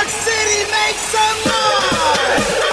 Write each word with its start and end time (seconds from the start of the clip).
York 0.00 0.08
City, 0.08 0.64
make 0.70 0.96
some 0.96 1.38
noise! 1.44 2.69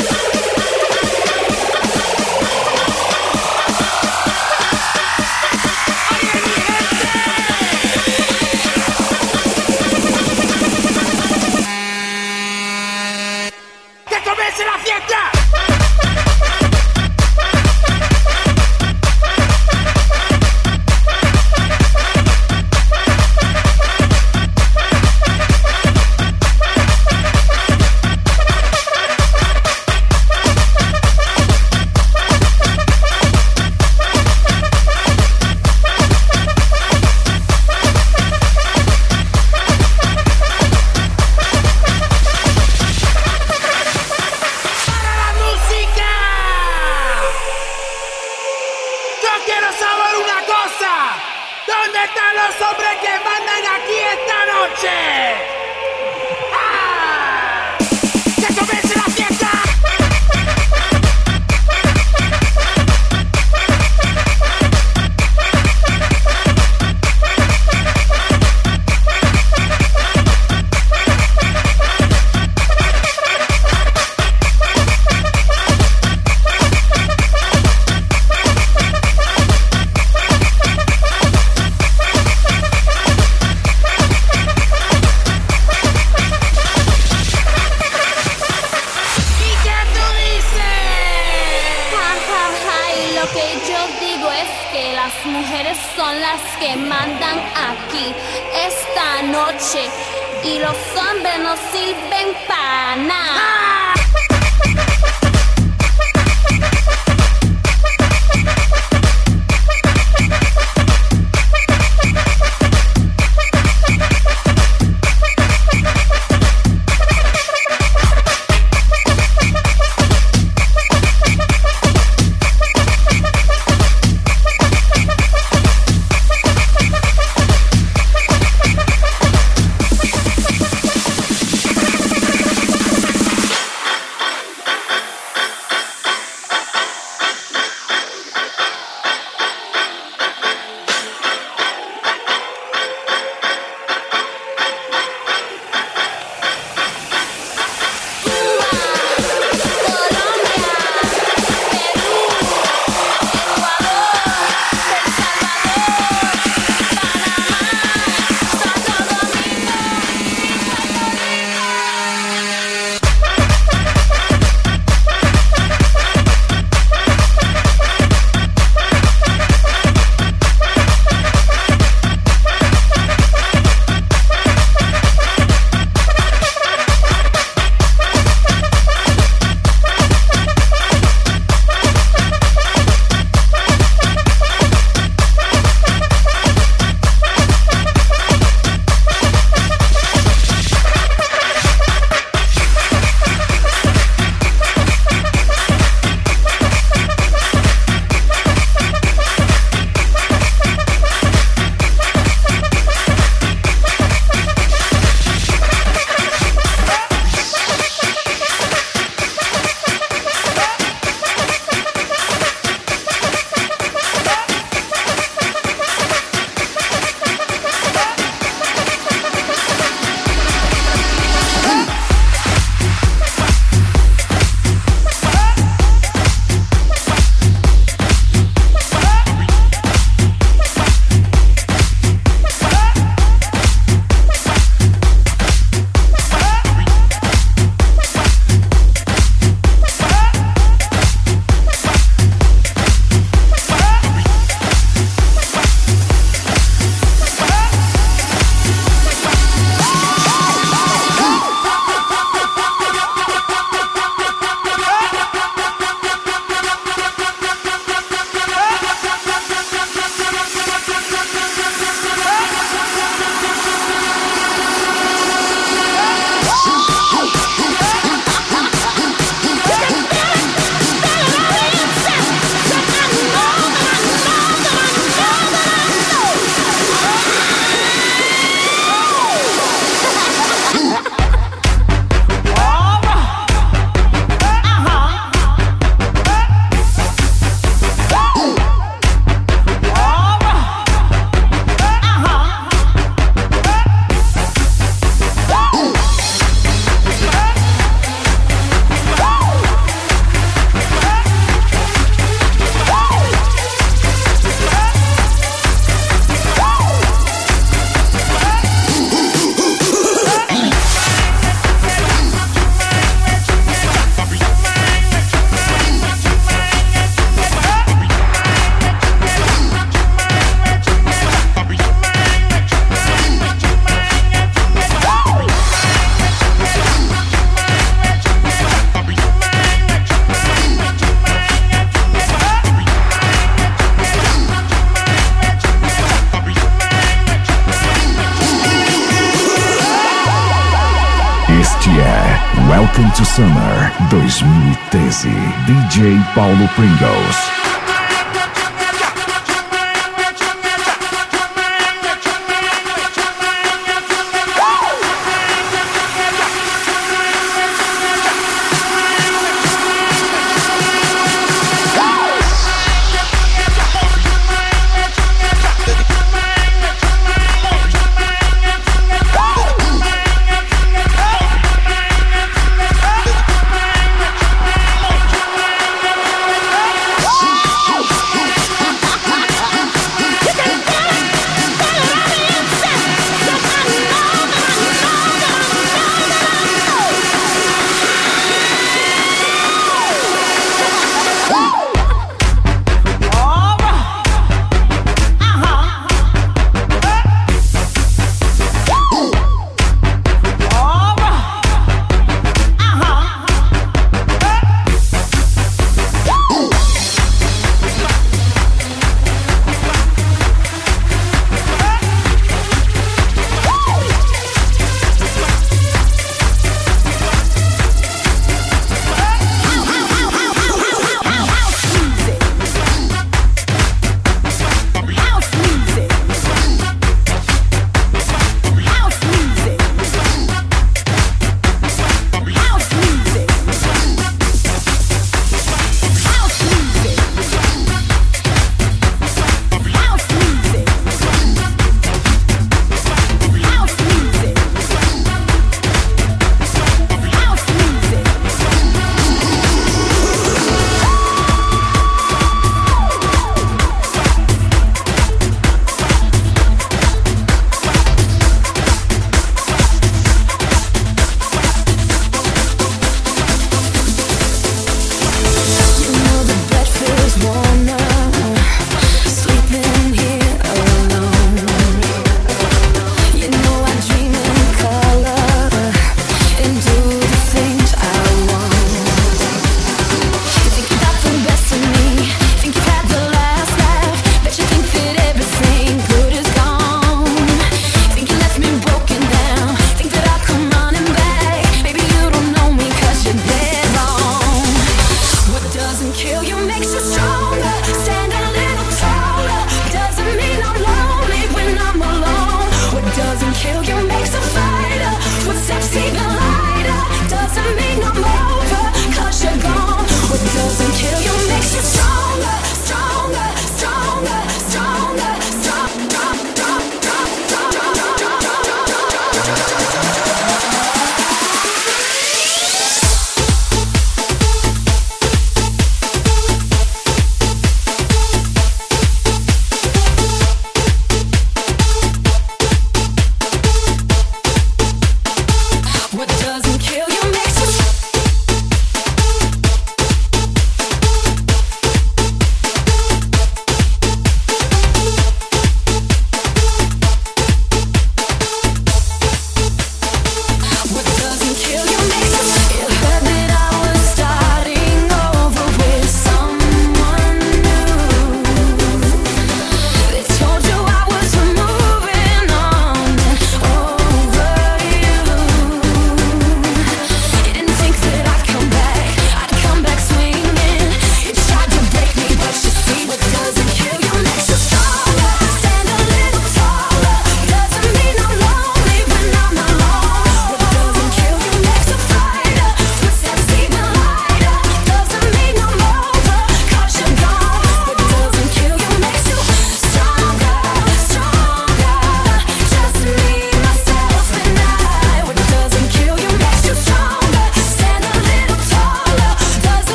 Paulo 346.36 346.68
Pringles. 346.76 347.57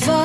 For. 0.00 0.21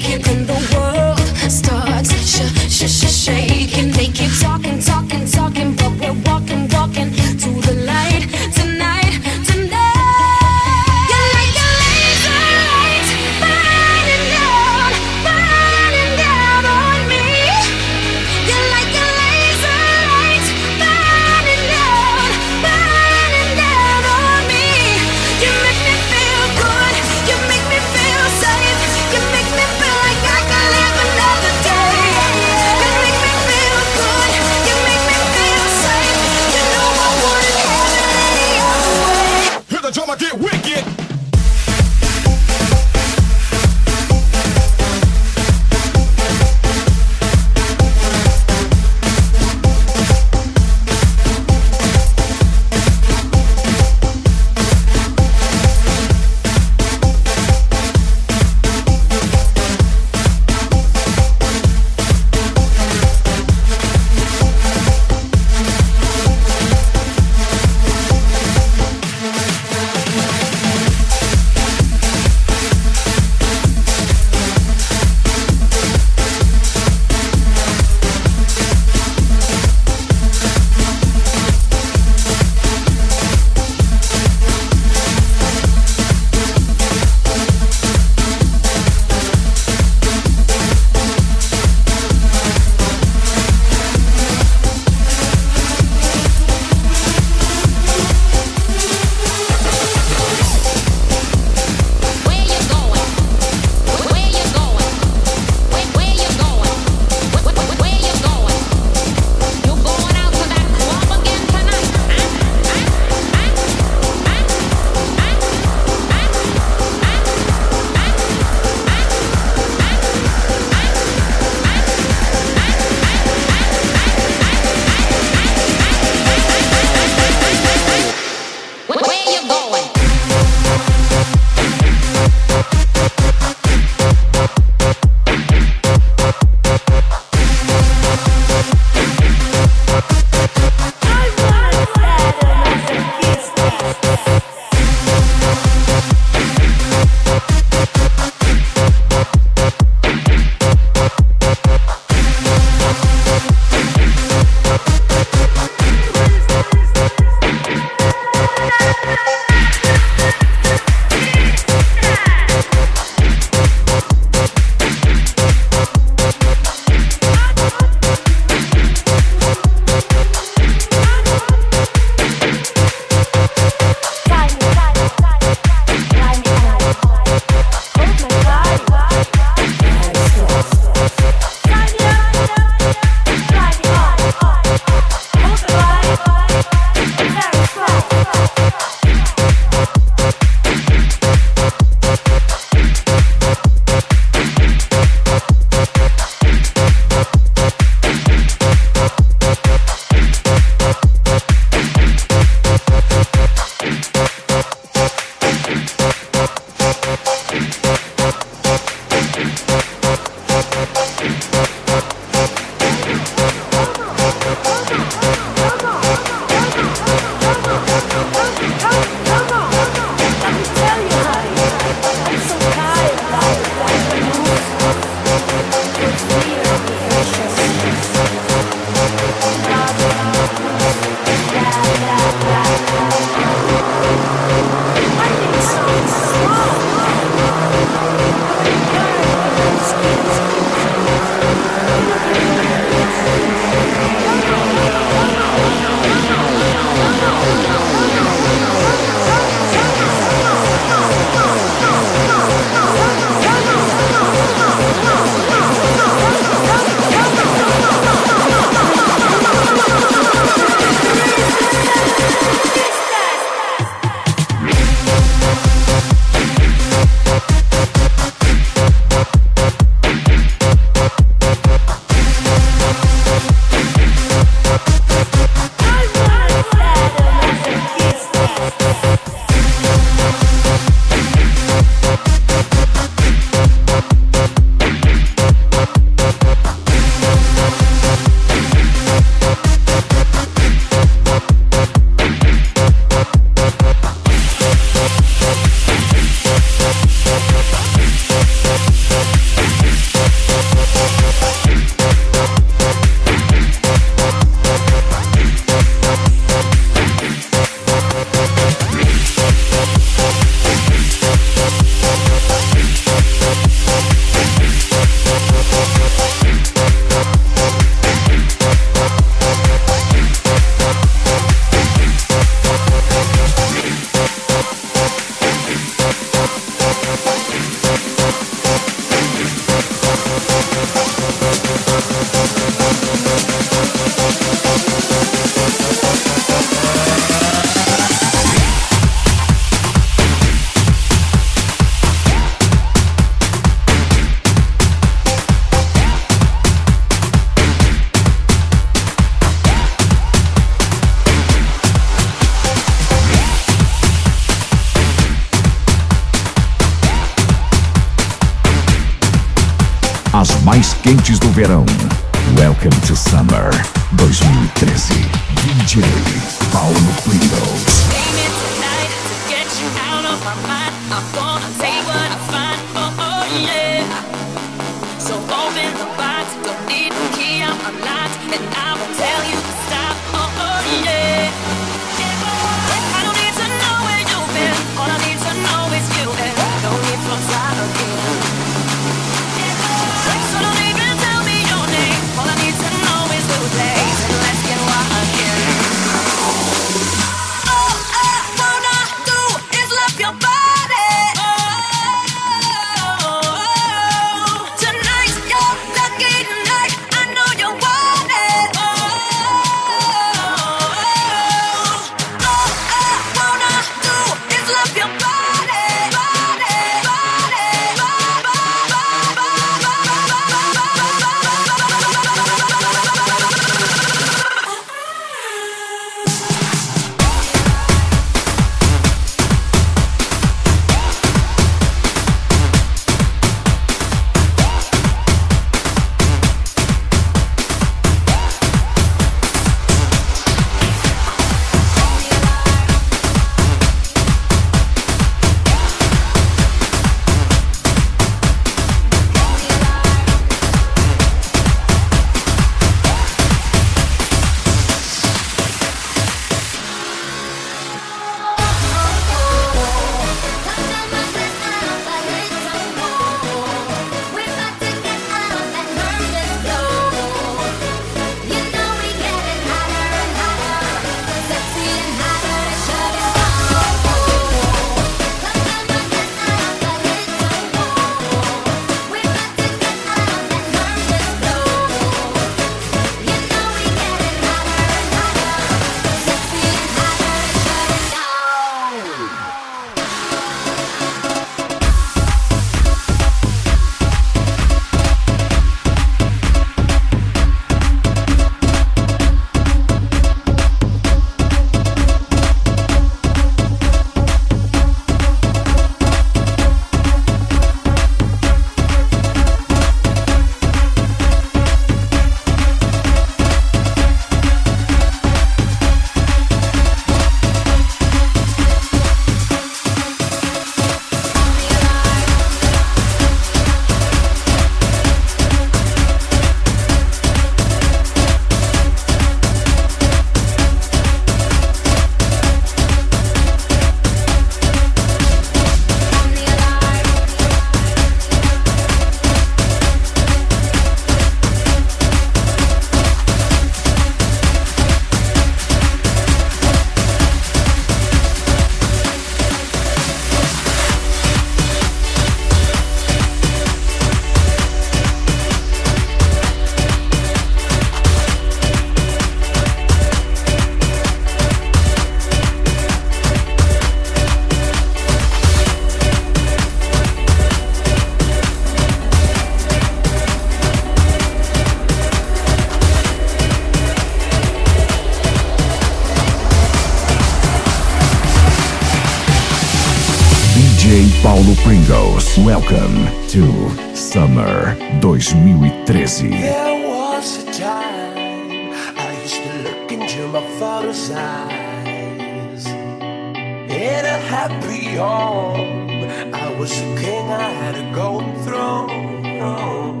Welcome 582.48 582.96
to 583.28 583.94
Summer 583.94 584.74
2013. 585.02 586.30
There 586.30 586.88
was 586.88 587.44
a 587.44 587.52
time 587.52 588.72
I 588.96 589.20
used 589.20 589.34
to 589.34 589.52
look 589.64 589.92
into 589.92 590.28
my 590.28 590.40
father's 590.58 591.10
eyes. 591.10 592.66
In 592.66 594.04
a 594.06 594.18
happy 594.32 594.96
home, 594.96 596.00
I 596.32 596.54
was 596.58 596.72
a 596.72 596.96
king, 596.96 597.28
I 597.30 597.50
had 597.50 597.74
a 597.74 597.92
golden 597.94 598.34
throne. 598.42 600.00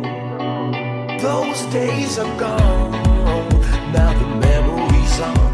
Those 1.20 1.60
days 1.70 2.18
are 2.18 2.38
gone, 2.40 2.92
now 3.92 4.14
the 4.18 4.26
memories 4.40 5.20
are. 5.20 5.47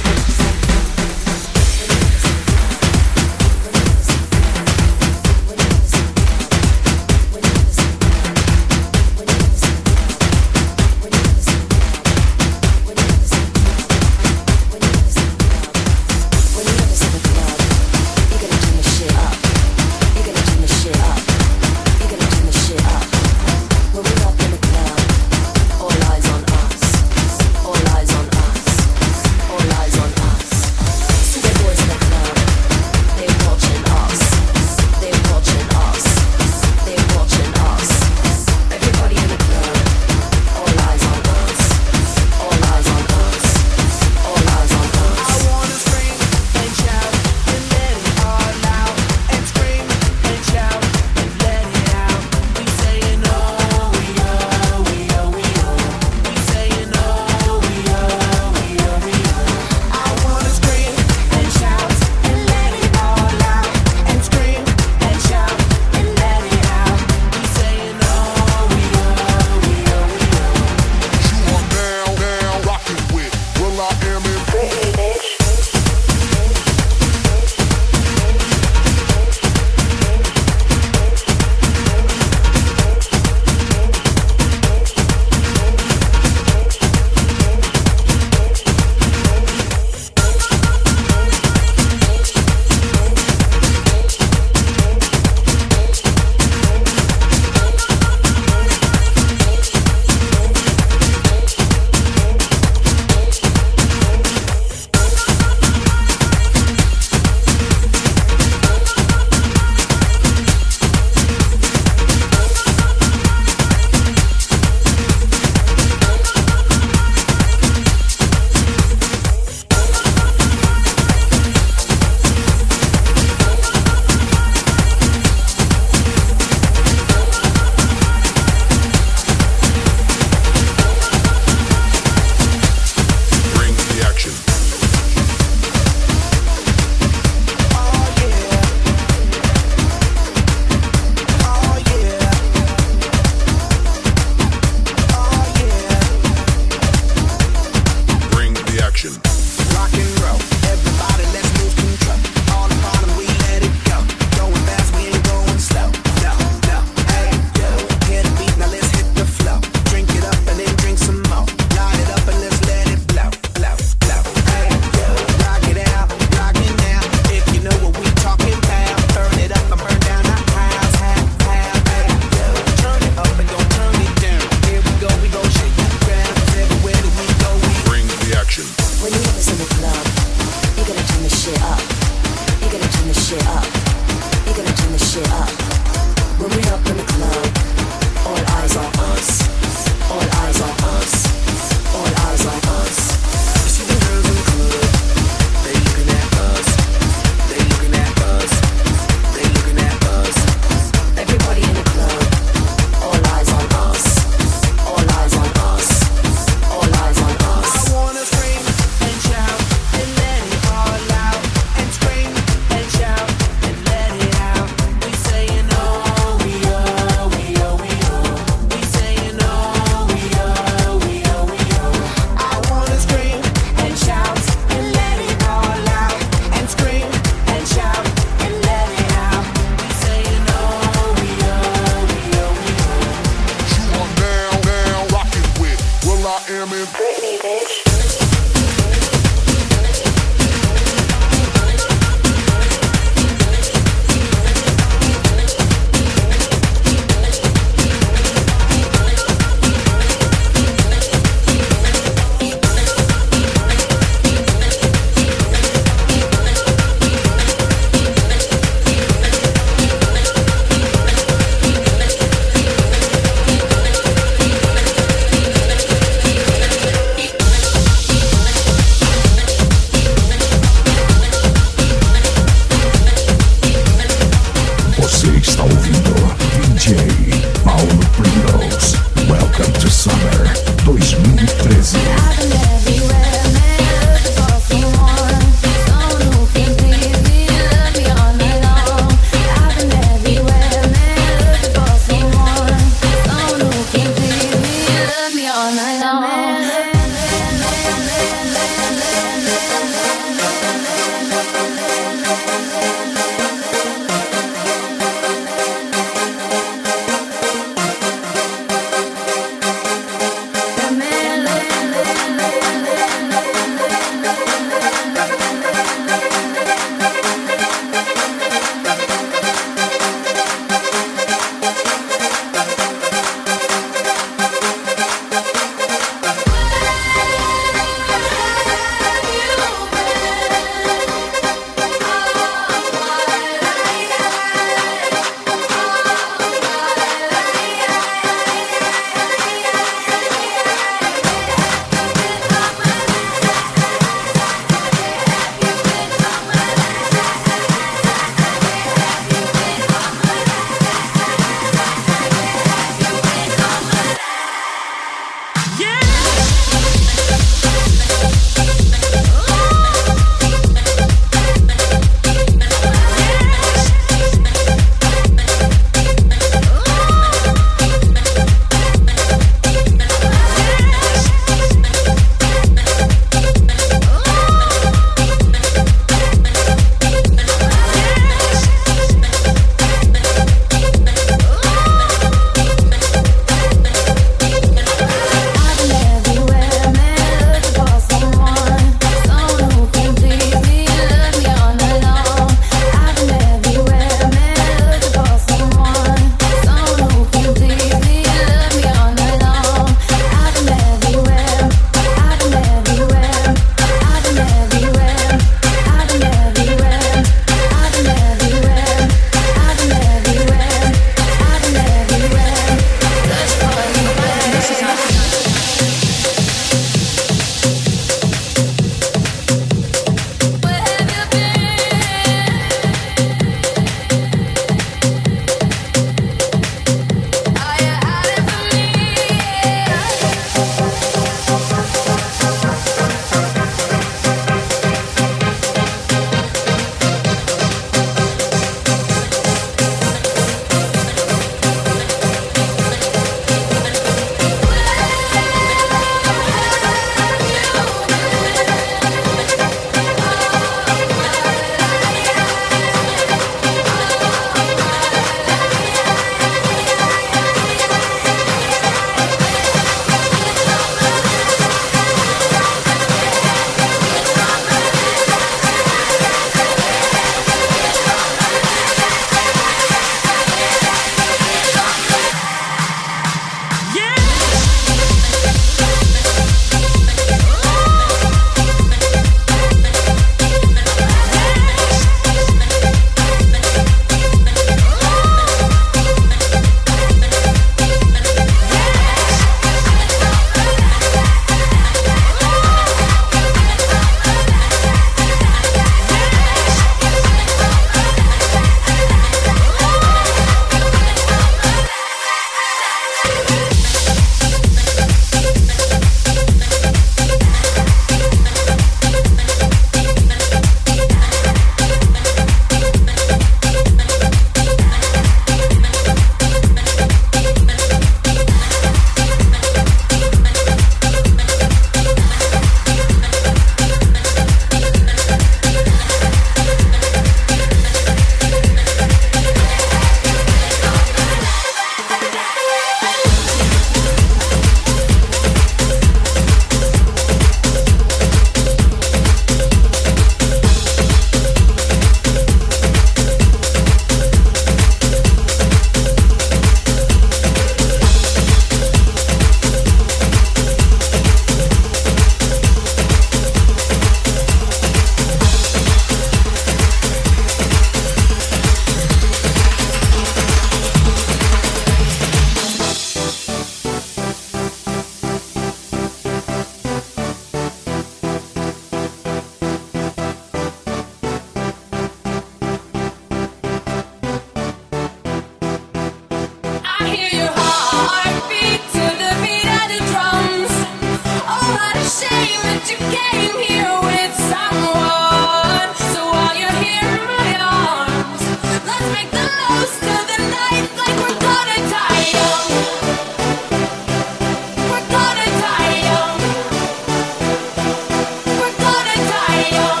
yo. 599.71 600.00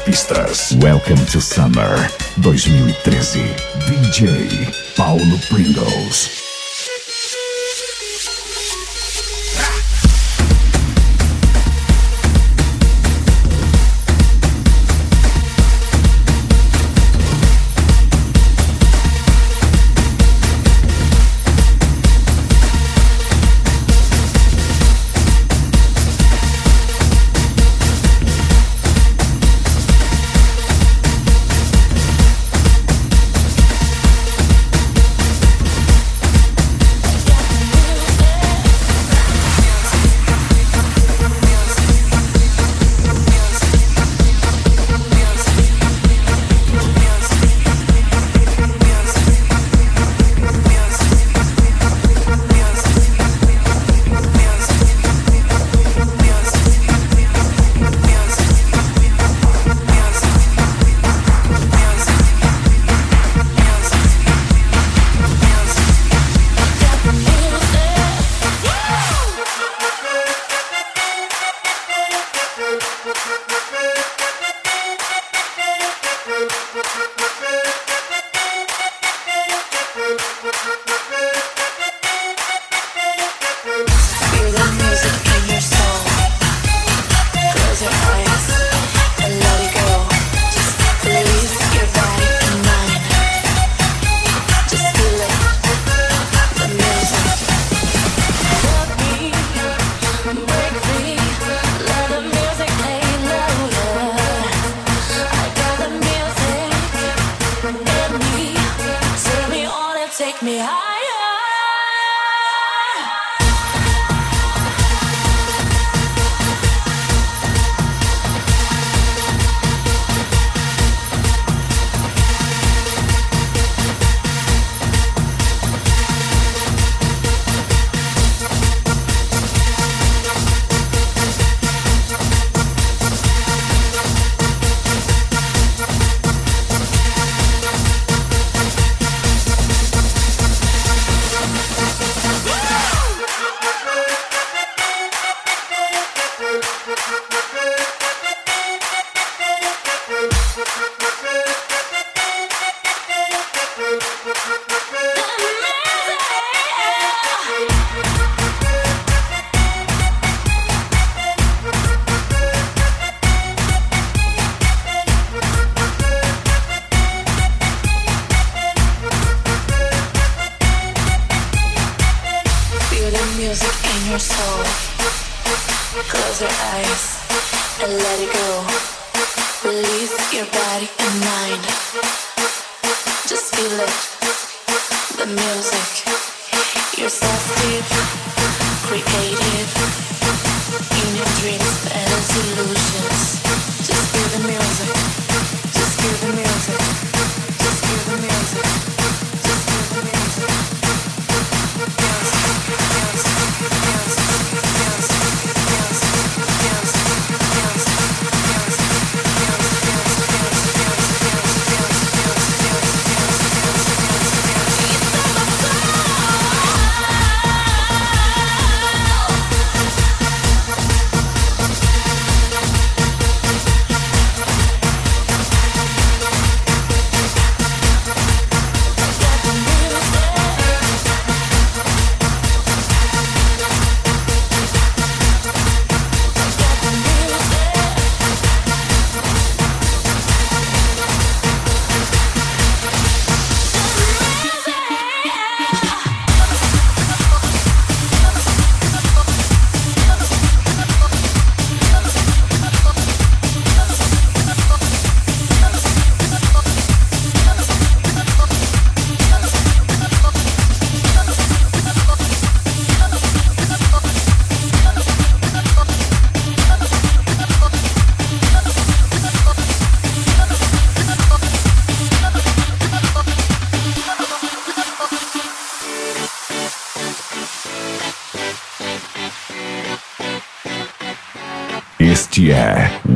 pistas. 0.00 0.72
Welcome 0.82 1.24
to 1.32 1.40
Summer 1.40 2.08
2013. 2.42 3.42
DJ 3.86 4.96
Paulo 4.96 5.36
Pringles. 5.50 6.37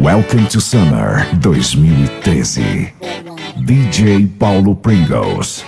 Welcome 0.02 0.48
to 0.48 0.60
Summer 0.60 1.22
2013. 1.40 2.92
DJ 3.64 4.26
Paulo 4.36 4.74
Pringles. 4.74 5.62